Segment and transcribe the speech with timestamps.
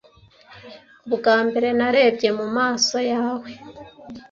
[1.07, 3.49] Ubwambere Narebye mumaso yawe...